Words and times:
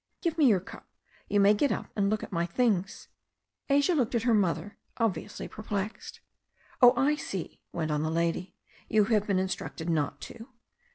Give 0.23 0.35
me 0.35 0.45
your 0.47 0.59
cup. 0.59 0.87
You 1.29 1.39
may 1.39 1.53
get 1.53 1.71
up 1.71 1.91
and 1.95 2.09
look 2.09 2.23
at 2.23 2.31
my 2.31 2.47
things." 2.47 3.07
Asia 3.69 3.93
looked 3.93 4.15
at 4.15 4.23
her 4.23 4.33
mother, 4.33 4.77
obviously 4.97 5.47
perplexed. 5.47 6.21
"Oh, 6.81 6.93
I 6.97 7.13
see," 7.13 7.59
went 7.71 7.91
on 7.91 8.01
the 8.01 8.07
old 8.09 8.15
lady, 8.15 8.55
"you 8.89 9.03
have 9.05 9.27
been 9.27 9.37
in 9.37 9.45
structed 9.45 9.89
not 9.89 10.19
to. 10.21 10.47